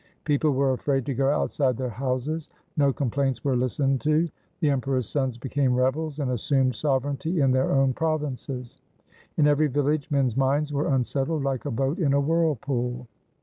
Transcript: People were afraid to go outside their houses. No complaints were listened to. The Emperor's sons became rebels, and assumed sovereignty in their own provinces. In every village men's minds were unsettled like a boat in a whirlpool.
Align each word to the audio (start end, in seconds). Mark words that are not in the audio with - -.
People 0.23 0.49
were 0.55 0.73
afraid 0.73 1.05
to 1.05 1.13
go 1.13 1.29
outside 1.29 1.77
their 1.77 1.87
houses. 1.91 2.49
No 2.75 2.91
complaints 2.91 3.43
were 3.43 3.55
listened 3.55 4.01
to. 4.01 4.27
The 4.59 4.71
Emperor's 4.71 5.07
sons 5.07 5.37
became 5.37 5.75
rebels, 5.75 6.17
and 6.17 6.31
assumed 6.31 6.75
sovereignty 6.75 7.39
in 7.39 7.51
their 7.51 7.71
own 7.71 7.93
provinces. 7.93 8.79
In 9.37 9.45
every 9.45 9.67
village 9.67 10.09
men's 10.09 10.35
minds 10.35 10.73
were 10.73 10.87
unsettled 10.87 11.43
like 11.43 11.65
a 11.65 11.71
boat 11.71 11.99
in 11.99 12.13
a 12.13 12.19
whirlpool. 12.19 13.05